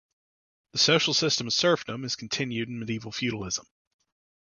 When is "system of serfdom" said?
1.13-2.03